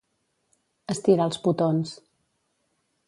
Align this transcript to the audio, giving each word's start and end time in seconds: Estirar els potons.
Estirar 0.93 1.27
els 1.31 1.39
potons. 1.45 1.93